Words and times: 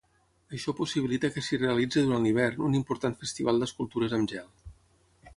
Això 0.57 0.73
possibilita 0.77 1.29
que 1.35 1.43
s'hi 1.47 1.59
realitzi 1.59 2.01
durant 2.07 2.25
l'hivern 2.27 2.65
un 2.69 2.77
important 2.79 3.15
festival 3.25 3.61
d'escultures 3.65 4.17
amb 4.19 4.33
gel. 4.33 4.49